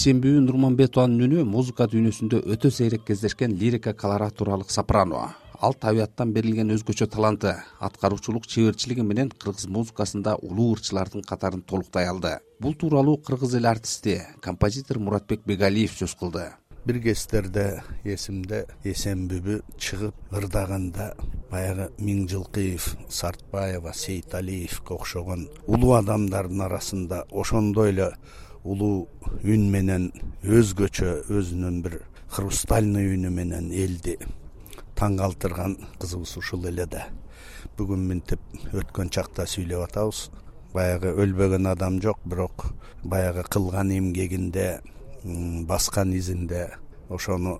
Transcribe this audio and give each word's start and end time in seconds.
эсенбүбү 0.00 0.40
нурманбетованын 0.46 1.20
үнү 1.26 1.42
музыка 1.44 1.84
дүйнөсүндө 1.92 2.38
өтө 2.54 2.70
сейрек 2.72 3.02
кездешкен 3.04 3.52
лирика 3.60 3.92
колоратуралык 3.92 4.70
сопрано. 4.72 5.34
Ал 5.60 5.76
табияттан 5.76 6.32
берилген 6.32 6.72
өзгөчө 6.72 7.04
таланты 7.12 7.52
аткаруучулук 7.84 8.48
чеберчилиги 8.48 9.04
менен 9.04 9.28
кыргыз 9.28 9.68
музыкасында 9.68 10.38
улуу 10.40 10.70
ырчылардын 10.78 11.26
катарын 11.28 11.60
толуктай 11.60 12.08
алды. 12.08 12.38
Бул 12.60 12.72
тууралуу 12.80 13.18
кыргыз 13.20 13.58
эл 13.60 13.68
артисти 13.68 14.22
композитор 14.40 15.02
муратбек 15.04 15.44
бегалиев 15.44 15.92
сөз 15.92 16.16
кылды. 16.16 16.48
Бир 16.86 17.02
кездерде 17.04 17.82
эсимде 18.02 18.64
эсенбүбү 18.88 19.60
чыгып 19.76 20.32
ырдаганда 20.32 21.12
баягы 21.50 21.90
миңжылкыев 22.00 22.94
сартбаева 23.12 23.92
сейиталиевке 23.92 24.94
окшогон 24.96 25.50
улуу 25.66 25.98
адамдардын 26.00 26.70
арасында 26.70 27.26
ошондой 27.30 27.92
эле 27.92 28.14
улуу 28.64 29.08
үн 29.44 29.70
менен 29.72 30.10
өзгөчө 30.44 31.14
өзүнүн 31.32 31.80
бир 31.84 32.00
хрустальный 32.30 33.08
үнү 33.14 33.30
менен 33.34 33.70
элди 33.72 34.16
таң 35.00 35.16
калтырган 35.16 35.78
кызыбыз 36.00 36.36
ушул 36.36 36.66
эле 36.68 36.84
да. 36.86 37.06
Бүгүн 37.78 38.02
мынтип 38.08 38.40
өткөн 38.76 39.08
чакта 39.14 39.46
сүйлөп 39.48 39.86
атабыз. 39.86 40.28
Баягы 40.74 41.14
өлбөгөн 41.24 41.70
адам 41.72 41.98
жок 42.04 42.20
бирок 42.28 42.66
баягы 43.02 43.46
кылган 43.48 43.90
эмгегинде 43.96 44.80
баскан 45.66 46.12
изинде 46.12 46.68
ошону 47.08 47.58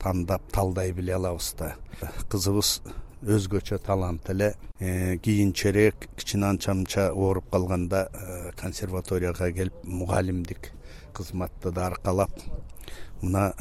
тандап 0.00 0.48
талдай 0.52 0.92
биле 0.96 1.14
алабыз 1.14 1.52
да. 1.58 1.74
Кызыбыз 2.32 2.80
өзгөчө 3.22 3.78
талант 3.78 4.28
эле 4.30 4.54
э, 4.80 5.16
кийинчерээк 5.22 6.08
кичине 6.16 6.48
анча 6.50 7.12
ооруп 7.12 7.50
калганда 7.52 8.08
э, 8.12 8.50
консерваторияга 8.56 9.52
келип 9.52 9.84
мугалимдик 9.84 10.72
кызматты 11.14 11.70
да 11.70 11.86
аркалап 11.86 12.32
мына 13.20 13.52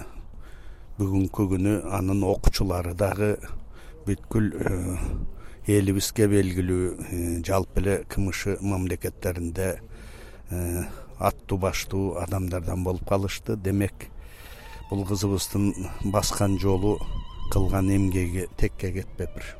бүгүнкү 0.98 1.46
күнү 1.54 1.76
анын 1.94 2.24
окуучулары 2.24 2.96
дагы 2.98 3.36
бүткүл 4.08 4.50
э, 4.58 4.98
элибизге 5.68 6.28
белгилүү 6.28 7.44
жалпы 7.46 7.84
эле 7.84 7.98
кмш 8.10 8.58
мамлекеттеринде 8.66 9.76
аттуу 11.22 11.58
баштуу 11.62 12.18
адамдардан 12.18 12.84
болуп 12.84 13.06
калышты. 13.08 13.56
Демек 13.56 14.10
бул 14.90 15.06
кызыбыздын 15.06 15.74
баскан 16.12 16.58
жолу 16.60 16.98
кылган 17.52 17.90
эмгеги 17.92 18.48
текке 18.58 18.92
кетпептир 18.96 19.58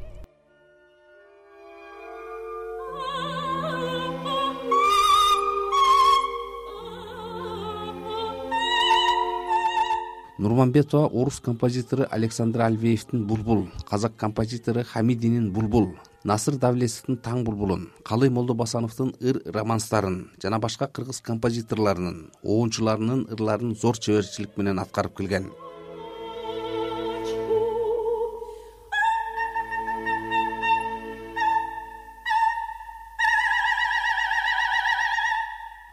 нурманбетова 10.40 11.08
орус 11.08 11.40
композитору 11.42 12.06
александр 12.10 12.62
альвеевдин 12.62 13.26
булбул 13.28 13.68
казак 13.90 14.16
композитору 14.16 14.84
хамидинин 14.84 15.52
булбул 15.52 15.90
насыр 16.24 16.56
давлетовдун 16.56 17.18
таң 17.26 17.44
булбулун 17.44 17.90
калый 18.06 18.30
молдобасановдун 18.30 19.16
ыр 19.20 19.42
романстарын 19.46 20.32
жана 20.42 20.60
башка 20.60 20.88
кыргыз 20.88 21.20
композиторлорунун 21.22 22.32
оончуларынын 22.44 23.28
ырларын 23.36 23.76
зор 23.76 24.00
чеберчилик 24.00 24.56
менен 24.58 24.80
аткарып 24.80 25.18
келген 25.18 25.52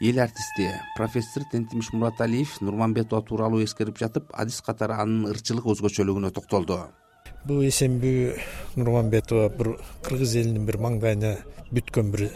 эл 0.00 0.20
артисти 0.20 0.70
профессор 0.96 1.42
тентимиш 1.50 1.92
мураталиев 1.92 2.60
нурманбетова 2.60 3.22
тууралуу 3.22 3.64
эскерип 3.64 3.98
жатып 3.98 4.30
адис 4.32 4.60
катары 4.62 4.94
анын 4.94 5.26
ырчылык 5.32 5.66
өзгөчөлүгүнө 5.66 6.30
токтолду. 6.36 6.78
Бул 7.44 7.64
эсенбүбү 7.66 8.38
нурманбетова 8.78 9.48
бир 9.58 9.72
кыргыз 10.06 10.36
элинин 10.38 10.66
бир 10.70 10.78
маңдайына 10.78 11.34
бүткөн 11.74 12.12
бир 12.14 12.28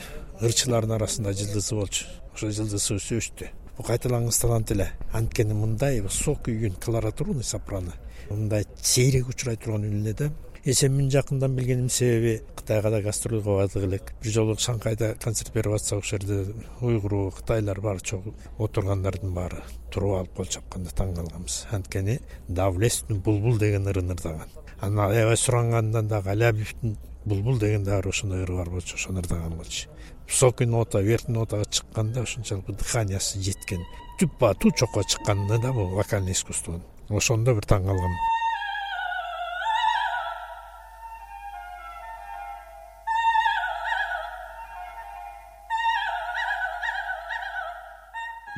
ырчылардын 0.43 0.97
арасында 0.99 1.37
жылдызы 1.39 1.79
болчу. 1.79 2.09
Ошол 2.35 2.51
жылдызыбыз 2.51 3.13
өстү 3.21 3.53
бул 3.77 3.87
кайталангыс 3.87 4.43
талант 4.43 4.71
эле. 4.75 4.91
Анткени 5.13 5.55
мындай 5.55 6.01
высокий 6.01 6.67
үн 6.67 6.75
колоратурный 6.75 7.45
сопрано. 7.45 7.95
Мындай 8.31 8.67
сейрек 8.81 9.29
учурай 9.29 9.57
турган 9.57 9.87
үн 9.87 10.03
эле 10.03 10.15
да 10.15 10.33
эсенбүнү 10.63 11.11
жакындан 11.11 11.57
билгеним 11.57 11.89
себеби 11.91 12.37
кытайга 12.55 12.91
да 12.91 13.01
гастролго 13.03 13.57
бардык 13.57 13.83
элек. 13.83 14.13
Бир 14.23 14.33
жолу 14.33 14.55
шанхайда 14.57 15.17
концерт 15.19 15.53
берип 15.53 15.75
атсак 15.75 15.99
ошол 15.99 16.21
жерде 16.21 16.55
уйгур 16.81 17.33
кытайлар 17.35 17.81
баары 17.81 18.01
чогуу 18.01 18.35
отургандардын 18.59 19.33
баары 19.35 19.65
туруп 19.91 20.21
алып 20.21 20.37
кол 20.37 20.47
чапканда 20.47 20.95
таң 20.95 21.17
калганбыз 21.17 21.67
анткени 21.73 22.21
давлестин 22.49 23.19
булбул 23.21 23.59
деген 23.59 23.89
ырын 23.91 24.15
ырдаган. 24.15 24.49
Анан 24.81 25.11
аябай 25.11 25.37
сурангандан 25.37 26.07
дагы 26.09 26.31
алябиевдин 26.31 26.97
булбул 27.25 27.59
деген 27.59 27.83
дагы 27.83 28.03
бир 28.03 28.09
ошондой 28.11 28.45
ыры 28.45 28.57
бар 28.57 28.71
болчу 28.71 28.95
ошону 28.95 29.19
ырдаган 29.19 29.57
болчу. 29.57 29.89
Высокий 30.29 30.67
нота 30.67 31.01
верхний 31.01 31.35
нотага 31.35 31.65
чыкканда 31.65 32.23
ушунчалык 32.23 32.67
дыханиясы 32.67 33.43
жеткен 33.43 33.83
тупа 34.21 34.55
ту 34.55 34.71
чокко 34.71 35.03
чыкканы 35.03 35.61
да 35.61 35.73
бул 35.73 35.89
вокальный 35.89 36.33
искусствонун. 36.33 36.85
Ошондо 37.09 37.55
бир 37.55 37.67
таң 37.67 37.85
калгам 37.85 38.15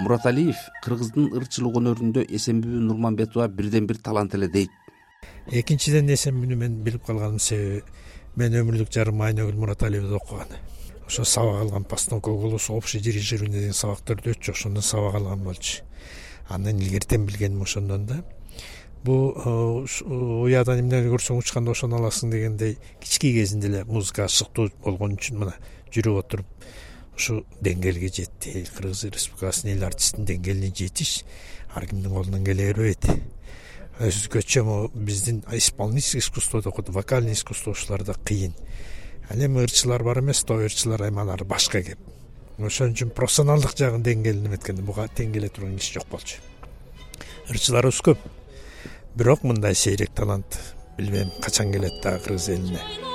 мураталиев 0.05 0.61
кыргыздын 0.85 1.33
ырчылык 1.41 1.81
өнөрүндө 1.81 2.27
эсенбүбү 2.39 2.87
нурманбетова 2.89 3.49
бирден 3.49 3.87
бир 3.91 3.99
талант 4.05 4.35
эле 4.37 4.49
дейт 4.53 4.71
экинчиден 5.61 6.11
эсенбүнү 6.13 6.57
мен 6.61 6.83
билип 6.85 7.05
калганымдын 7.07 7.43
себеби 7.43 7.83
мен 8.37 8.57
өмүрлүк 8.61 8.91
жарым 8.93 9.21
айнагүл 9.23 9.59
мураталиевде 9.61 10.17
окуган. 10.19 10.49
Ошо 11.07 11.25
сабак 11.25 11.61
алган 11.63 11.85
постановка 11.85 12.31
голос 12.31 12.71
общий 12.71 13.01
дирижирование 13.01 13.61
деген 13.61 13.75
сабактарды 13.75 14.33
өтчү 14.33 14.53
ошондон 14.53 14.83
сабак 14.83 15.15
алган 15.21 15.45
болчу. 15.45 15.85
Андан 16.49 16.81
илгертен 16.81 17.27
билгеним 17.27 17.63
ошондон 17.63 18.07
да. 18.07 18.25
Бул 19.05 19.35
уядан 19.37 20.81
эмнени 20.81 21.13
көрсөң 21.13 21.39
учканда 21.39 21.75
ошону 21.77 22.01
аласың 22.01 22.33
дегендей 22.33 22.79
кички 23.01 23.35
кезинде 23.37 23.69
эле 23.69 23.85
музыкага 23.85 24.29
сыктуу 24.29 24.71
болгон 24.83 25.19
үчүн 25.19 25.43
мына 25.45 25.55
жүрүп 25.93 26.23
отуруп 26.25 26.47
ушул 27.17 27.45
деңгээлге 27.63 28.11
жетти. 28.13 28.65
Кыргыз 28.77 29.05
республикасынын 29.15 29.79
эл 29.79 29.87
артистинин 29.89 30.27
деңгээлине 30.29 30.73
жетиш 30.75 31.23
ар 31.75 31.87
кимдин 31.87 32.13
колунан 32.15 32.45
келе 32.45 32.73
бербейт. 32.73 33.07
Өзгөчө 34.03 34.65
могу 34.67 34.91
биздин 34.95 35.45
исполнительский 35.53 36.21
искусство 36.21 36.63
деп 36.63 36.89
вокальный 36.89 37.33
искусство 37.33 37.71
ушуларда 37.71 38.15
кыйын. 38.15 38.55
Ал 39.31 39.39
эми 39.39 39.63
ырчылар 39.63 40.03
бар 40.03 40.21
эмес 40.21 40.43
той 40.45 40.67
ырчылар 40.67 41.09
эми 41.09 41.23
алар 41.23 41.45
башка 41.45 41.83
кеп. 41.83 41.99
Ошон 42.59 42.93
үчүн 42.93 43.11
профессионалдык 43.11 43.77
жагын 43.79 44.03
деңгээлин 44.03 44.51
эметкенде 44.51 44.83
буга 44.83 45.09
тең 45.09 45.33
келе 45.35 45.49
турган 45.49 45.79
киши 45.79 45.99
жок 45.99 46.11
болчу. 46.11 46.43
Ырчыларыбыз 47.51 48.03
көп 48.03 48.19
бирок 49.15 49.43
мындай 49.43 49.75
сейрек 49.75 50.15
талант 50.15 50.59
билбейм 50.99 51.31
качан 51.43 51.73
келет 51.73 52.03
дагы 52.03 52.25
кыргыз 52.25 52.49
элине 52.49 53.14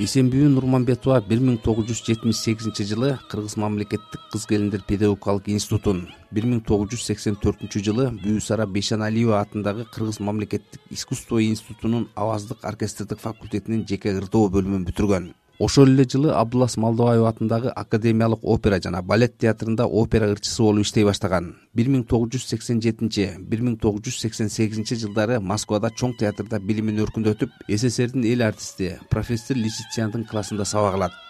эсенбүбү 0.00 0.46
нурманбетова 0.54 1.18
бир 1.28 1.42
миң 1.44 1.58
тогуз 1.60 1.84
жүз 1.90 1.98
жетимиш 2.06 2.38
сегизинчи 2.40 2.86
жылы 2.88 3.10
кыргыз 3.28 3.58
мамлекеттик 3.60 4.22
кыз 4.32 4.46
келиндер 4.48 4.80
педагогикалык 4.88 5.50
институтун 5.52 6.06
бир 6.32 6.46
миң 6.48 6.62
тогуз 6.64 6.94
жүз 6.94 7.04
сексен 7.10 7.36
төртүнчү 7.42 7.82
жылы 7.84 8.06
бүбүсара 8.22 8.64
бейшеналиева 8.64 9.42
атындагы 9.42 9.84
кыргыз 9.92 10.22
мамлекеттик 10.24 10.80
искусство 10.96 11.42
институтунун 11.44 12.08
аваздык 12.14 12.64
оркестрдик 12.64 13.20
факультетинин 13.20 13.84
жеке 13.90 14.16
ырдоо 14.22 14.48
бөлүмүн 14.56 14.88
бүтүргөн 14.88 15.28
ошол 15.60 15.90
эле 15.92 16.06
жылы 16.08 16.30
абдуллас 16.32 16.78
малдыбаев 16.80 17.26
атындагы 17.28 17.68
академиялык 17.68 18.40
опера 18.42 18.80
жана 18.80 19.02
балет 19.02 19.36
театрында 19.38 19.84
опера 19.84 20.30
ырчысы 20.32 20.62
болуп 20.62 20.86
иштей 20.86 21.04
баштаган. 21.04 21.52
Бир 21.74 21.90
миң 21.92 22.06
тогуз 22.08 22.32
жүз 22.32 22.46
сексен 22.54 22.80
жетинчи 22.80 23.28
бир 23.38 23.60
миң 23.60 23.76
тогуз 23.82 24.08
жүз 24.08 24.22
сексен 24.24 24.48
сегизинчи 24.48 24.96
жылдары 25.04 25.36
москвада 25.40 25.92
чоң 25.92 26.16
театрда 26.16 26.58
билимин 26.64 27.04
өркүндөтүп 27.04 27.66
сссрдин 27.68 28.24
эл 28.32 28.46
артисти 28.48 28.94
профессор 29.12 29.60
лисициандын 29.60 30.24
классында 30.24 30.64
сабак 30.64 30.96
алат 30.96 31.20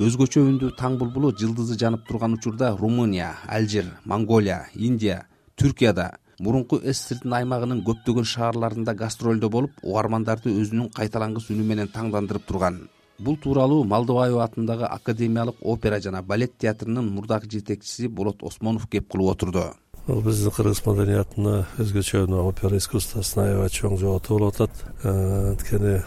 өзгөчө 0.00 0.40
үндүү 0.48 0.70
таң 0.78 0.94
булбулу 0.96 1.28
жылдызы 1.36 1.74
жанып 1.76 2.06
турган 2.08 2.32
учурда 2.32 2.70
румыния 2.72 3.34
алжир 3.52 3.84
монголия 4.08 4.62
индия 4.74 5.26
түркияда 5.60 6.06
мурунку 6.40 6.78
сссрдин 6.80 7.34
аймагынын 7.36 7.82
көптөгөн 7.84 8.24
шаарларында 8.30 8.94
гастролдо 8.96 9.50
болуп 9.52 9.82
угармандарды 9.82 10.54
өзүнүн 10.54 10.88
кайталангыс 10.96 11.50
үнү 11.52 11.66
менен 11.68 11.90
таңдандырып 11.92 12.46
турган. 12.48 12.78
Бул 13.18 13.36
тууралуу 13.36 13.82
малдыбаева 13.84 14.46
атындагы 14.46 14.88
академиялык 14.88 15.60
опера 15.60 15.98
жана 16.00 16.22
балет 16.22 16.56
театрынын 16.56 17.10
мурдагы 17.18 17.50
жетекчиси 17.52 18.08
болот 18.08 18.40
осмонов 18.42 18.86
кеп 18.88 19.10
кылып 19.12 19.34
отурду. 19.34 19.66
Бул 20.06 20.22
биздин 20.24 20.54
кыргыз 20.56 20.80
маданиятына 20.86 21.66
өзгөчө 21.76 22.22
мына 22.24 22.46
опера 22.48 22.80
искусствосуна 22.80 23.50
аябай 23.50 23.68
чоң 23.68 23.98
жоготу 24.00 24.38
болуп 24.38 24.54
атат. 24.54 24.80
Э, 25.04 25.50
анткени 25.50 26.00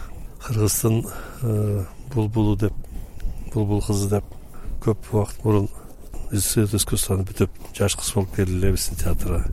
кыргыздын 0.47 1.03
э, 1.43 1.85
булбулу 2.15 2.57
деп 2.57 2.73
булбул 3.53 3.81
кызы 3.85 4.09
деп 4.09 4.25
көп 4.83 5.11
убакыт 5.13 5.44
мурун 5.45 5.69
искусствону 6.33 7.25
бүтүп 7.29 7.59
жаш 7.77 7.95
кыз 8.00 8.13
болуп 8.15 8.35
келди 8.35 8.57
эле 8.57 8.71
биздин 8.73 8.97
театрга. 8.97 9.45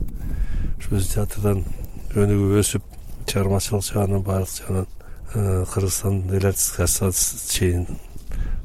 Ушу 0.79 0.95
биздин 0.95 1.13
театрдан 1.13 1.63
өнүгүп 2.15 2.57
өсүп 2.61 2.87
чыгармачылык 3.29 3.85
жагынан 3.85 4.23
баардык 4.25 4.57
жагынан 4.57 4.87
э, 5.35 5.65
кыргызстандын 5.73 6.35
эл 6.37 6.47
ассоциациясына 6.49 7.51
чейин 7.53 7.85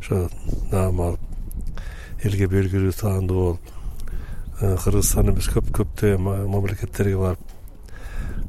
ошо 0.00 0.28
наам 0.72 1.00
алып 1.00 2.24
элге 2.24 2.48
белгилүү 2.50 2.96
таандуу 2.98 3.42
болуп 3.44 3.60
э, 4.60 4.76
кыргызстан 4.82 5.30
эмес 5.30 5.50
көп 5.52 5.70
көптөгөн 5.76 6.50
мамлекеттерге 6.50 7.20
барып 7.20 7.54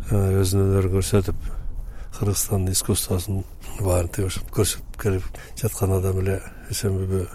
э, 0.10 0.42
өзүнүн 0.42 0.72
өнөрүн 0.72 0.96
көрсөтүп 0.98 1.52
кыргызстандын 2.18 2.74
искусствосун 2.74 3.44
баарын 3.80 4.10
тиги 4.10 4.28
ошентип 4.28 4.54
көрсөтүп 4.58 5.02
келип 5.02 5.42
жаткан 5.62 5.94
адам 5.98 6.22
эле 6.24 6.40
эсенбүбү 6.74 7.26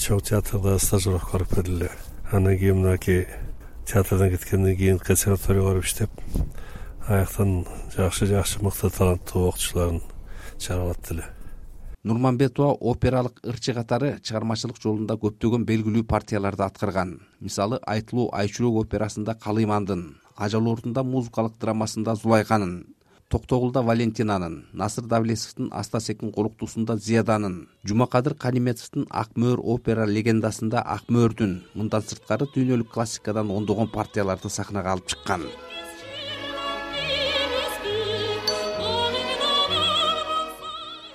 чоң 0.00 0.22
театрда 0.24 0.78
стажировка 0.80 1.38
барып 1.38 1.54
келди. 1.54 1.74
Эле 1.84 1.90
андан 2.32 2.58
кийин 2.58 2.80
мынакей 2.80 3.26
театрдан 3.86 4.30
кеткенден 4.30 4.76
кийин 4.76 4.98
консерваторияга 4.98 5.72
барып 5.72 5.84
иштеп 5.84 6.10
аяктан 7.08 7.66
жакшы 7.96 8.26
жакшы 8.30 8.62
мыкты 8.64 8.90
таланттуу 8.90 9.48
окуучуларын 9.50 10.00
чыгарып 10.58 10.96
атты 10.96 11.14
эле 11.14 11.28
нурманбетова 12.04 12.78
опералык 12.92 13.40
ырчы 13.44 13.74
катары 13.76 14.14
чыгармачылык 14.24 14.78
жолунда 14.80 15.18
көптөгөн 15.20 15.66
белгилүү 15.68 16.06
партияларды 16.08 16.64
аткарган. 16.64 17.18
Мисалы 17.40 17.80
айтылуу 17.84 18.30
айчүрөк 18.32 18.78
операсында 18.86 19.34
калыймандын 19.36 20.06
ажалоордунда 20.36 21.04
музыкалык 21.04 21.58
драмасында 21.60 22.14
зулайханын 22.16 22.72
токтогулда 23.30 23.82
валентинанын 23.82 24.66
насыр 24.72 25.04
давлесовдун 25.06 25.68
аста 25.72 26.00
секин 26.00 26.32
колуктуусунда 26.32 26.96
зияданын 26.96 27.68
жумакадыр 27.86 28.34
каниметовдун 28.34 29.06
ак 29.08 29.36
мөөр 29.36 29.60
опера 29.62 30.04
легендасында 30.04 30.82
ак 30.82 31.06
мөөрдүн 31.14 31.52
мындан 31.74 32.02
сырткары 32.02 32.48
дүйнөлүк 32.54 32.90
классикадан 32.90 33.52
ондогон 33.54 33.86
партияларды 33.88 34.50
сахнага 34.50 34.90
алып 34.96 35.06
чыккан. 35.06 35.46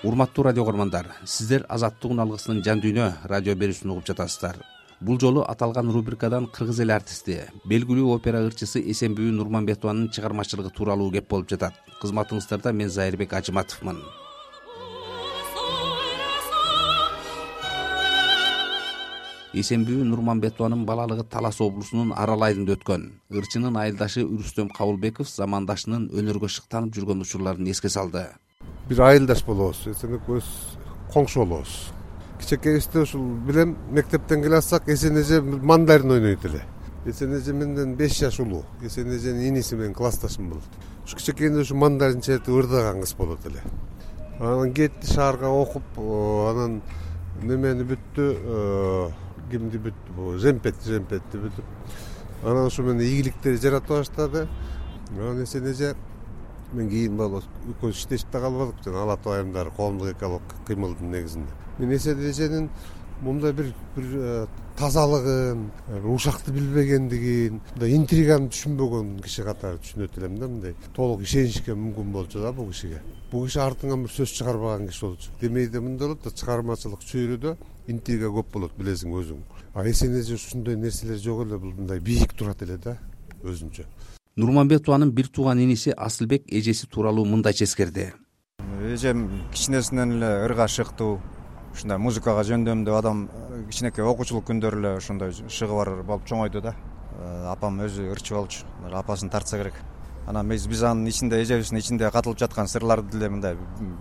Урматтуу 0.03 0.45
радио 0.45 0.63
кугармандар 0.63 1.11
сиздер 1.25 1.65
азаттык 1.67 2.15
үн 2.15 2.23
алгысынын 2.23 2.63
жан 2.63 2.79
дүйнө 2.79 3.11
радио 3.27 3.59
берүүсүн 3.59 3.91
угуп 3.91 4.07
жатасыздар 4.07 4.63
бул 5.01 5.19
жолу 5.19 5.43
аталган 5.47 5.91
рубрикадан 5.91 6.47
кыргыз 6.47 6.79
эл 6.83 6.93
артисти 6.95 7.39
белгилүү 7.67 8.13
опера 8.15 8.41
ырчысы 8.45 8.79
эсенбүбү 8.93 9.33
нурманбетованын 9.35 10.11
чыгармачылыгы 10.15 10.71
тууралуу 10.71 11.11
кеп 11.11 11.27
болуп 11.29 11.49
жатат. 11.49 11.75
Кызматыңыздарда 12.01 12.71
мен 12.73 12.89
зайырбек 12.89 13.33
ажыматовмун. 13.33 13.99
Эсенбүбү 19.55 20.03
нурманбетованын 20.11 20.85
балалыгы 20.85 21.27
талас 21.31 21.59
облусунун 21.61 22.13
арал 22.15 22.43
айылында 22.47 22.75
өткөн. 22.75 23.05
Ырчынын 23.31 23.75
айылдашы 23.79 24.23
үрүстөм 24.23 24.71
кабылбеков 24.75 25.29
замандашынын 25.31 26.09
өнөргө 26.11 26.51
шыктанып 26.51 26.95
жүргөн 26.95 27.23
учурларын 27.23 27.67
эске 27.71 27.89
салды. 27.89 28.27
Бир 28.89 29.05
айылдаш 29.09 29.45
болобуз. 29.47 29.85
Эсенбекөөз 29.91 30.49
коңшу 31.13 31.45
болобуз 31.45 31.77
кичинекейибизде 32.45 33.01
ушул 33.01 33.21
билем 33.47 33.75
мектептен 33.91 34.41
келе 34.43 34.59
жатсак 34.59 34.87
эсен 34.87 35.17
эже 35.17 35.41
мандарин 35.41 36.11
ойнойт 36.11 36.45
эле. 36.45 36.61
Эсен 37.05 37.33
эже 37.33 37.53
менден 37.53 37.95
беш 37.95 38.19
жаш 38.19 38.39
улуу. 38.39 38.63
Эсен 38.81 39.09
эженин 39.09 39.49
иниси 39.49 39.75
менин 39.75 39.93
классташым 39.93 40.49
болот. 40.49 40.63
Ушу 41.05 41.15
кичинекейинде 41.17 41.61
ушу 41.61 41.75
мандарин 41.75 42.21
чертип 42.21 42.53
ырдаган 42.53 43.01
кыз 43.01 43.15
болот 43.15 43.45
эле. 43.45 43.61
Анан 44.39 44.73
кетти 44.73 45.07
шаарга 45.07 45.49
окуп 45.49 45.83
анан 45.97 46.81
немени 47.41 47.83
бүттү 47.83 49.11
кимди 49.51 49.77
бүттү 49.77 50.15
бул 50.15 50.37
жемпет 50.37 50.75
жемпетти 50.85 51.37
бүтүп 51.37 52.43
анан 52.43 52.67
ушу 52.67 52.83
менен 52.83 53.01
ийгиликтер 53.01 53.57
жарата 53.57 53.93
баштады. 53.93 54.47
Анан 55.17 55.43
эсен 55.43 55.65
эже 55.65 55.95
мен 56.73 56.89
кийин 56.89 57.17
боло 57.17 57.41
экөөбүз 57.69 57.95
иштешип 57.95 58.31
да 58.31 58.39
калбадык 58.39 58.83
жана 58.83 59.03
ала 59.03 59.17
тоо 59.17 59.33
айымдары 59.33 59.71
коомдук 59.71 60.09
экологиялык 60.13 60.65
кыймылдын 60.67 61.11
негизинде 61.11 61.64
мен 61.79 61.91
эсен 61.91 62.19
эженин 62.19 62.69
мындай 63.21 63.53
бир 63.53 63.73
бир 63.95 64.05
э, 64.13 64.47
тазалыгын 64.77 65.71
ушакты 66.03 66.51
билбегендигин 66.51 67.61
мындай 67.73 67.95
интриганы 67.95 68.49
түшүнбөгөн 68.51 69.21
киши 69.23 69.43
катары 69.43 69.79
түшүнөт 69.83 70.17
элем 70.19 70.39
да 70.39 70.47
мындай. 70.47 70.75
Толук 70.95 71.21
ишенишке 71.23 71.75
мүмкүн 71.75 72.11
болчу 72.11 72.41
да 72.41 72.51
бул 72.53 72.71
кишиге. 72.71 73.01
Бул 73.31 73.45
киши 73.47 73.59
артыңан 73.59 74.03
бир 74.03 74.11
сөз 74.11 74.35
чыгарбаган 74.37 74.87
киши 74.87 75.05
болчу. 75.05 75.31
Демейде 75.41 75.79
мындай 75.79 76.07
болот 76.07 76.23
да 76.23 76.31
чыгармачылык 76.31 77.05
чөйрөдө 77.07 77.55
интрига 77.87 78.31
көп 78.35 78.51
болот 78.53 78.75
билесиң 78.79 79.15
өзүң. 79.15 79.39
А 79.73 79.85
эсен 79.87 80.15
эже 80.19 80.35
ушундай 80.35 80.75
нерселер 80.75 81.17
жок 81.17 81.45
эле 81.45 81.57
бул 81.57 81.73
мындай 81.73 81.99
бийик 81.99 82.33
турат 82.33 82.61
эле 82.63 82.77
да 82.77 82.97
өзүнчө. 83.43 83.87
Нурманбетованын 84.35 85.11
бир 85.15 85.27
тууган 85.31 85.59
иниси 85.63 85.93
асылбек 85.95 86.43
эжеси 86.47 86.87
тууралуу 86.87 87.25
мындайча 87.25 87.63
эскерди 87.63 88.11
эжем 88.85 89.29
кичинесинен 89.53 90.17
эле 90.17 90.45
ыргашыктуу 90.45 91.21
ушундай 91.75 91.99
музыкага 91.99 92.43
жөндөмдүү 92.47 92.95
адам 92.95 93.25
кичинекей 93.69 94.05
окуучулук 94.07 94.47
күндөрү 94.47 94.79
эле 94.79 94.93
ошондой 94.97 95.33
шыгы 95.35 95.75
бар 95.75 95.91
болуп 96.03 96.25
чоңойду 96.29 96.61
да. 96.63 96.75
Э, 97.19 97.51
апам 97.51 97.81
өзү 97.83 98.07
ырчы 98.13 98.35
болчу 98.35 98.63
апасын 98.91 99.29
тартса 99.29 99.59
керек. 99.59 99.75
Анан 100.27 100.47
биз 100.49 100.67
биз 100.67 100.83
анын 100.83 101.07
ичинде 101.11 101.41
эжебиздин 101.43 101.79
ичинде 101.79 102.09
катылып 102.11 102.39
жаткан 102.39 102.67
сырларды 102.67 103.17
деле 103.17 103.29
мындай 103.29 103.57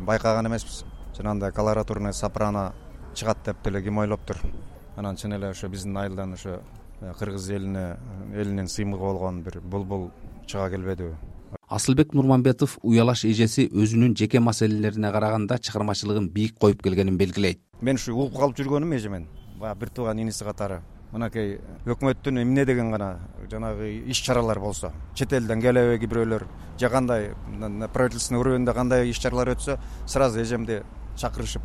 байкаган 0.07 0.47
эмеспиз. 0.47 0.85
Жанагындай 1.17 1.53
колоратурный 1.53 2.15
сопрано 2.15 2.73
чыгат 3.15 3.39
деп 3.45 3.63
деле 3.65 3.83
ким 3.83 3.99
ойлоптур 3.99 4.39
анан 4.97 5.17
чын 5.17 5.33
эле 5.33 5.51
ошо 5.51 5.69
биздин 5.69 5.97
айылдан 5.97 6.35
ошо 6.35 6.61
э, 7.01 7.13
кыргыз 7.19 7.51
элине 7.51 7.97
элинин 8.35 8.69
сыймыгы 8.69 9.03
болгон 9.03 9.43
бир 9.43 9.61
булбул 9.61 10.11
чыга 10.47 10.71
келбедиби 10.71 11.15
асылбек 11.69 12.15
нурманбетов 12.15 12.79
уялаш 12.83 13.25
эжеси 13.25 13.69
өзүнүн 13.73 14.17
жеке 14.17 14.41
маселелерине 14.41 15.11
караганда 15.13 15.59
чыгармачылыгын 15.59 16.29
бийик 16.29 16.59
коюп 16.59 16.83
келгенин 16.83 17.17
белгилейт. 17.17 17.61
Мен 17.81 17.97
ушу 17.97 18.15
угуп 18.15 18.37
калып 18.39 18.59
жүргөнүм 18.59 18.97
эжемен 18.97 19.29
баягы 19.59 19.81
бир 19.81 19.91
тууган 19.91 20.21
иниси 20.21 20.45
катары. 20.45 20.83
Мынакей 21.13 21.61
өкмөттүн 21.87 22.43
эмне 22.43 22.65
деген 22.65 22.91
гана 22.91 23.21
жанагы 23.51 24.03
иш 24.11 24.21
чаралар 24.21 24.59
болсо 24.59 24.93
чет 25.15 25.33
элден 25.33 25.61
келеби 25.63 26.07
бирөөлөр 26.07 26.47
же 26.81 26.89
кандай 26.91 27.35
правительственный 27.93 28.41
уровеньде 28.41 28.73
кандай 28.73 29.09
иш 29.11 29.19
чаралар 29.19 29.55
өтсө 29.55 29.79
сразу 30.07 30.41
эжемди 30.43 30.83
чакырышып 31.17 31.63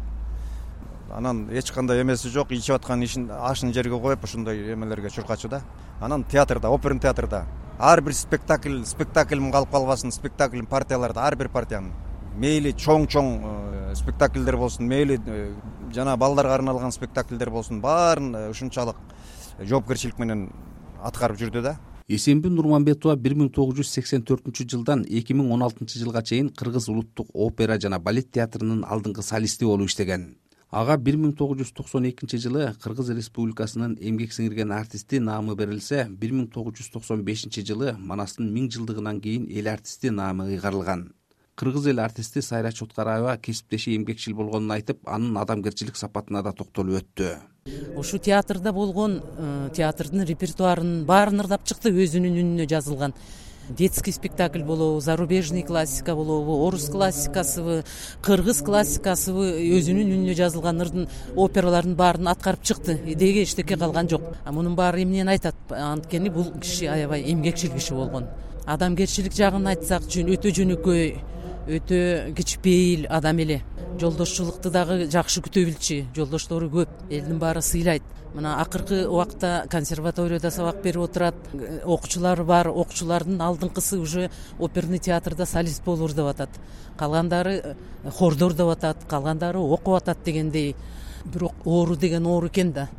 анан 1.11 1.49
эч 1.49 1.71
кандай 1.71 2.03
эмеси 2.03 2.29
жок 2.29 2.51
ичип 2.51 2.75
аткан 2.75 3.01
ишин 3.01 3.29
ашын 3.31 3.73
жерге 3.73 3.99
коюп 3.99 4.23
ошондой 4.23 4.73
эмелерге 4.73 5.09
чуркачу 5.09 5.49
да. 5.49 5.63
Анан 5.99 6.23
театрда 6.23 6.69
оперный 6.69 6.99
театрда 6.99 7.45
ар 7.79 8.01
бир 8.01 8.13
спектакль 8.13 8.83
спектакльм 8.85 9.51
калып 9.51 9.71
калбасын 9.71 10.11
спектакль 10.11 10.65
партияларда 10.67 11.23
ар 11.23 11.35
бир 11.39 11.49
партиянын. 11.49 11.93
Мейли 12.39 12.73
чоң 12.75 13.07
чоң 13.07 13.29
э, 13.39 13.95
спектакльдер 13.95 14.57
болсун 14.57 14.87
мейли 14.87 15.19
э, 15.25 15.53
жанагы 15.95 16.19
балдарга 16.19 16.53
арналган 16.55 16.91
спектакльдер 16.91 17.49
болсун 17.49 17.79
баарын 17.81 18.35
э, 18.35 18.49
ушунчалык 18.49 18.97
жоопкерчилик 19.59 20.19
менен 20.19 20.49
аткарып 21.01 21.39
жүрдү 21.39 21.63
да. 21.63 21.77
Эсенбү 22.09 22.51
нурманбетова 22.51 23.15
бир 23.15 23.35
миң 23.37 23.51
тогуз 23.55 23.79
жүз 23.79 23.93
сексен 23.95 24.23
төртүнчү 24.27 24.67
жылдан 24.75 25.05
эки 25.07 25.35
миң 25.37 25.51
он 25.53 25.63
алтынчы 25.63 25.99
жылга 26.01 26.23
чейин 26.23 26.49
кыргыз 26.49 26.89
улуттук 26.89 27.31
опера 27.33 27.79
жана 27.79 27.99
балет 27.99 28.31
театрынын 28.31 28.83
алдыңкы 28.83 29.23
солисти 29.23 29.65
болуп 29.65 29.87
иштеген 29.87 30.31
ага 30.69 30.97
бир 31.01 31.17
миң 31.17 31.33
тогуз 31.37 31.63
жүз 31.63 31.71
токсон 31.73 32.05
экинчи 32.09 32.37
жылы 32.41 32.67
кыргыз 32.83 33.09
республикасынын 33.17 33.95
эмгек 33.99 34.33
сиңирген 34.35 34.71
артисти 34.75 35.19
наамы 35.19 35.55
берилсе 35.57 36.05
бир 36.09 36.35
миң 36.35 36.49
тогуз 36.53 36.77
жүз 36.77 36.91
токсон 36.93 37.23
бешинчи 37.25 37.63
жылы 37.65 37.95
манастын 37.97 38.51
миң 38.53 38.69
жылдыгынан 38.75 39.21
кийин 39.23 39.47
эл 39.49 39.71
артисти 39.73 40.13
наамы 40.13 40.51
ыйгарылган. 40.53 41.09
Кыргыз 41.57 41.89
эл 41.91 41.99
артисти 41.99 42.41
сайра 42.45 42.71
чоткараева 42.71 43.37
кесиптеши 43.37 43.95
эмгекчил 43.97 44.35
болгонун 44.35 44.77
айтып 44.77 45.01
анын 45.09 45.41
адамгерчилик 45.41 45.97
сапатына 45.97 46.43
да 46.43 46.53
токтолуп 46.53 47.01
өттү. 47.01 47.33
Ушул 47.97 48.19
театрда 48.19 48.71
болгон 48.71 49.19
э, 49.19 49.69
театрдын 49.73 50.23
репертуарын 50.23 51.03
баарын 51.05 51.43
ырдап 51.43 51.65
чыкты 51.67 51.91
өзүнүн 51.91 52.37
үнүнө 52.39 52.69
жазылган 52.69 53.17
детский 53.69 54.11
спектакль 54.11 54.63
болобу 54.63 54.99
зарубежный 54.99 55.63
классика 55.63 56.15
болобу 56.15 56.65
орус 56.65 56.89
классикасыбы 56.89 57.83
кыргыз 58.21 58.61
классикасыбы 58.61 59.45
өзүнүн 59.79 60.11
үнүнө 60.15 60.35
жазылган 60.35 60.81
ырдын 60.83 61.07
опералардын 61.35 61.95
баарын 61.95 62.31
аткарып 62.33 62.63
чыкты. 62.63 62.97
Деги 63.15 63.43
эчтеке 63.43 63.77
калган 63.77 64.09
жок. 64.09 64.21
Мунун 64.49 64.75
баары 64.75 65.03
эмнени 65.03 65.29
айтат? 65.29 65.55
Анткени 65.69 66.29
бул 66.29 66.51
киши 66.59 66.87
аябай 66.87 67.23
эмгекчил 67.31 67.71
киши 67.71 67.95
болгон. 67.95 68.27
Адамгерчилик 68.65 69.33
жагын 69.33 69.67
айтсак 69.67 70.03
өтө 70.03 70.51
жөнөкөй 70.53 71.15
өтө 71.69 72.33
кичпейил 72.37 73.05
адам 73.09 73.39
эле 73.39 73.61
жолдошчулукту 73.99 74.71
дагы 74.71 75.05
жакшы 75.11 75.41
күтө 75.43 75.65
билчү. 75.67 75.97
Жолдоштору 76.15 76.69
көп. 76.71 76.91
Элдин 77.09 77.39
баары 77.39 77.61
сыйлайт. 77.61 78.03
Мына 78.33 78.55
акыркы 78.61 79.01
убакта 79.07 79.65
консерваторияда 79.69 80.51
сабак 80.51 80.81
берип 80.83 81.03
отурат. 81.03 81.35
Окуучулары 81.83 82.45
бар. 82.45 82.69
Окуучулардын 82.69 83.41
алдыңкысы 83.41 83.99
уже 83.99 84.29
оперный 84.59 84.99
театрда 84.99 85.45
солист 85.45 85.83
болур 85.83 86.13
деп 86.13 86.29
атат. 86.31 86.49
Калгандары 86.97 87.55
э, 87.55 87.75
хордор 88.17 88.53
деп 88.53 88.69
атат. 88.69 89.03
Калгандары 89.09 89.59
окуп 89.59 89.95
атат 89.95 90.23
дегендей. 90.23 90.75
Бирок 91.25 91.53
оору 91.65 91.95
деген 91.95 92.25
оору 92.25 92.47
экен 92.47 92.71
да. 92.71 92.89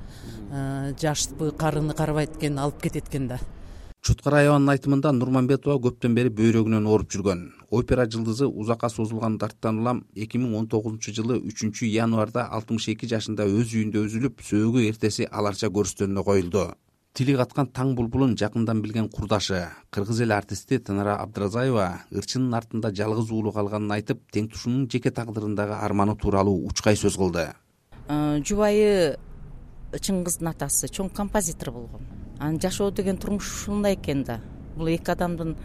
Э, 0.51 0.93
жашпы 1.01 1.53
карыны 1.53 1.95
карабайт 1.95 2.37
экен 2.37 2.59
алып 2.59 2.83
кетет 2.83 3.09
экен 3.09 3.29
да 3.29 3.39
чоткар 4.01 4.39
аябанын 4.39 4.73
айтымында 4.73 5.11
нурмамбетова 5.13 5.77
көптөн 5.85 6.15
бери 6.17 6.31
бөйрөгүнөн 6.33 6.87
ооруп 6.89 7.11
жүргөн. 7.13 7.41
Опера 7.69 8.07
жылдызы 8.09 8.47
узакка 8.49 8.89
созулган 8.89 9.37
дарттан 9.39 9.81
улам 9.83 10.05
эки 10.17 10.39
миң 10.41 10.55
он 10.57 10.69
тогузунчу 10.73 11.13
жылы 11.13 11.37
үчүнчү 11.51 11.85
январда 11.85 12.47
алтымыш 12.57 12.89
эки 12.95 13.09
жашында 13.11 13.45
өз 13.45 13.75
үйүндө 13.77 14.05
үзүлүп 14.07 14.41
сөөгү 14.47 14.87
эртеси 14.89 15.27
аларча 15.29 15.69
көрүстөнүнө 15.69 16.25
коюлду. 16.25 16.71
Тили 17.13 17.35
каткан 17.37 17.69
таң 17.77 17.93
булбулун 17.99 18.37
жакындан 18.41 18.81
билген 18.81 19.11
курдашы 19.13 19.67
кыргыз 19.93 20.23
эл 20.25 20.33
артисти 20.33 20.79
тынара 20.79 21.19
абдыразаева 21.21 21.89
ырчынын 22.15 22.57
артында 22.57 22.95
жалгыз 22.95 23.35
уулу 23.35 23.53
калганын 23.53 23.99
айтып 23.99 24.23
теңтушунун 24.33 24.87
жеке 24.89 25.11
тагдырындагы 25.13 25.77
арманы 25.77 26.17
тууралуу 26.17 26.71
учкай 26.71 26.97
сөз 26.97 27.19
кылды. 27.21 27.51
Э, 28.09 28.41
жубайы 28.47 29.19
чыңгыздын 29.93 30.55
атасы 30.55 30.89
чоң 30.89 31.11
композитор 31.13 31.75
болгон 31.75 32.20
анан 32.41 32.61
жашоо 32.61 32.91
деген 32.91 33.17
турмуш 33.17 33.45
ушундай 33.45 33.95
экен 33.95 34.25
да. 34.25 34.41
Бул 34.77 34.89
эки 34.89 35.13
адамдын 35.13 35.57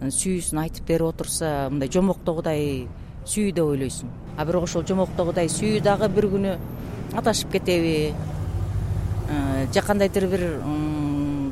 э, 0.00 0.08
сүйүүсүн 0.14 0.62
айтып 0.62 0.86
берип 0.86 1.08
отурса 1.08 1.68
мындай 1.70 1.90
жомоктогудай 1.90 2.86
сүйүү 3.26 3.54
деп 3.56 3.64
ойлойсуң. 3.64 4.08
А 4.38 4.46
бирок 4.46 4.68
ошол 4.68 4.86
жомоктогудай 4.86 5.50
сүйүү 5.50 5.82
дагы 5.82 6.08
бир 6.14 6.28
күнү 6.30 6.56
адашып 7.18 7.50
кетеби 7.56 8.12
э, 8.14 9.66
же 9.74 9.82
кандайдыр 9.82 10.28
бир 10.30 10.46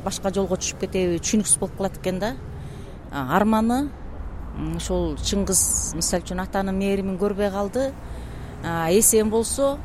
башка 0.05 0.31
жолго 0.31 0.55
түшүп 0.55 0.85
кетеби 0.85 1.19
түшүнүксүз 1.19 1.59
болуп 1.59 1.75
калат 1.77 1.99
экен 1.99 2.23
да. 2.23 2.35
Арманы 3.11 3.89
ошол 4.77 5.17
чыңгыз 5.19 5.95
мисалы 5.99 6.23
үчүн 6.23 6.39
атанын 6.45 6.79
мээримин 6.79 7.19
көрбөй 7.19 7.51
калды. 7.51 7.91
Эсен 8.63 9.29
болсо 9.29 9.77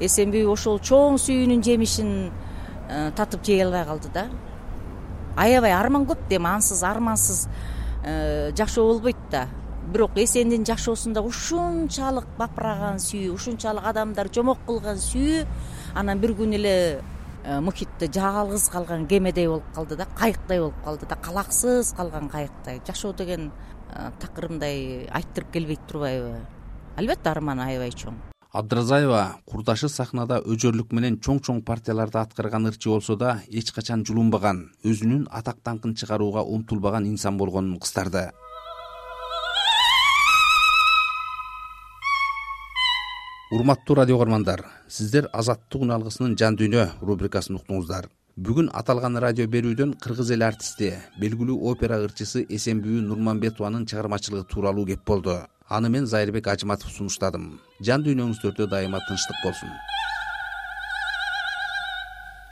эсенбиби 0.00 0.46
ошол 0.50 0.80
чоң 0.82 1.22
сүйүүнүн 1.22 1.62
жемишин 1.62 2.10
татып 2.88 3.44
жей 3.44 3.62
албай 3.64 3.84
калды 3.84 4.08
да. 4.14 4.28
Аябай 5.36 5.72
арман 5.72 6.06
көп 6.06 6.28
да 6.28 6.36
эми 6.36 6.48
ансыз 6.48 6.82
армансыз. 6.82 7.48
Э, 8.04 8.52
жашоо 8.56 8.86
болбойт 8.92 9.16
да. 9.30 9.48
Бирок 9.92 10.16
эсендин 10.16 10.64
жашоосунда 10.64 11.22
ушунчалык 11.22 12.26
бапыраган 12.38 13.00
сүйүү 13.02 13.34
ушунчалык 13.34 13.84
адамдар 13.84 14.30
жомок 14.32 14.58
кылган 14.66 14.96
сүйүү 14.96 15.44
анан 15.94 16.20
бир 16.20 16.32
күнү 16.38 16.56
эле 16.60 16.74
э, 17.44 17.60
мухитте 17.60 18.08
жалгыз 18.12 18.68
калган 18.72 19.06
кемедей 19.06 19.48
болуп 19.48 19.68
калды 19.74 19.96
да 19.96 20.06
кайыктай 20.18 20.60
болуп 20.60 20.84
калды 20.84 21.06
да 21.06 21.16
калаксыз 21.16 21.92
калган 21.92 22.28
кайыктай. 22.28 22.80
Жашоо 22.86 23.12
деген 23.12 23.52
такыр 24.20 24.48
мындай 24.48 25.08
айттырып 25.12 25.52
келбейт 25.52 25.86
турбайбы? 25.88 26.38
Албетте 26.96 27.30
арман 27.30 27.60
аябай 27.60 27.90
чоң 27.90 28.33
абдыразаева 28.54 29.20
курдашы 29.50 29.88
сахнада 29.90 30.36
өжөрлүк 30.46 30.92
менен 30.94 31.16
чоң 31.26 31.40
чоң 31.42 31.56
партияларды 31.66 32.20
аткарган 32.20 32.68
ырчы 32.70 32.92
болсо 32.92 33.16
да 33.18 33.32
эч 33.50 33.72
качан 33.74 34.04
жулунбаган 34.06 34.60
өзүнүн 34.86 35.24
атак 35.40 35.56
даңкын 35.66 35.96
чыгарууга 35.98 36.44
умтулбаган 36.46 37.08
инсан 37.10 37.36
болгонун 37.36 37.80
кыстарды. 37.82 38.28
Урматтуу 43.50 43.96
радио 43.98 44.20
кугармандар 44.20 44.62
сиздер 44.88 45.26
азаттык 45.32 45.82
үн 45.82 45.90
алгысынын 45.96 46.36
жан 46.38 46.54
дүйнө 46.54 46.86
рубрикасын 47.02 47.58
уктуңуздар. 47.58 48.06
Бүгүн 48.38 48.70
аталган 48.70 49.18
радио 49.18 49.48
берүүдөн 49.50 49.96
кыргыз 49.98 50.30
эл 50.34 50.46
артисти 50.46 50.92
белгилүү 51.18 51.58
опера 51.72 51.98
ырчысы 52.06 52.46
эсенбүбү 52.46 53.02
нурмамбетованын 53.10 53.86
чыгармачылыгы 53.90 54.46
тууралуу 54.54 54.86
кеп 54.86 55.04
болду 55.06 55.40
аны 55.68 55.88
мен 55.88 56.06
зайырбек 56.06 56.46
ажыматов 56.46 56.92
сунуштадым. 56.92 57.60
Жан 57.80 58.04
дүйнөңүздөрдө 58.04 58.68
дайыма 58.68 59.00
тынчтык 59.08 59.36
болсун 59.44 59.72